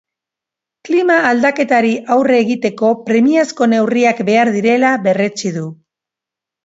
Klima-aldaketari 0.87 1.91
aurre 2.15 2.39
egiteko 2.45 2.91
premiazko 3.11 3.69
neurriak 3.75 4.25
behar 4.31 4.55
direla 4.59 4.95
berretsi 5.09 5.53
du. 5.59 5.71